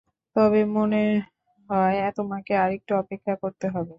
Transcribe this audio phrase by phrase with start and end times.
[0.35, 0.97] তবে মনে
[1.69, 3.89] হয় তোমাকে আরেকটু অপেক্ষা করতে হবে।